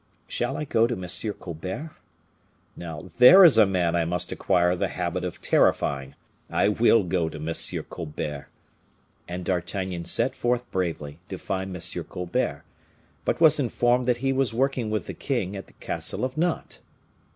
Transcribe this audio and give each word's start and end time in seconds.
Shall 0.27 0.57
I 0.57 0.65
go 0.65 0.87
to 0.87 0.95
M. 0.95 1.33
Colbert? 1.33 1.91
Now, 2.75 3.11
there 3.19 3.43
is 3.43 3.59
a 3.59 3.67
man 3.67 3.95
I 3.95 4.03
must 4.03 4.31
acquire 4.31 4.75
the 4.75 4.87
habit 4.87 5.23
of 5.23 5.41
terrifying. 5.41 6.15
I 6.49 6.69
will 6.69 7.03
go 7.03 7.29
to 7.29 7.37
M. 7.37 7.83
Colbert." 7.87 8.47
And 9.27 9.45
D'Artagnan 9.45 10.05
set 10.05 10.35
forward 10.35 10.63
bravely 10.71 11.19
to 11.29 11.37
find 11.37 11.75
M. 11.75 12.03
Colbert, 12.05 12.63
but 13.25 13.39
was 13.39 13.59
informed 13.59 14.07
that 14.07 14.17
he 14.25 14.33
was 14.33 14.55
working 14.55 14.89
with 14.89 15.05
the 15.05 15.13
king, 15.13 15.55
at 15.55 15.67
the 15.67 15.73
castle 15.73 16.25
of 16.25 16.35
Nantes. 16.35 16.81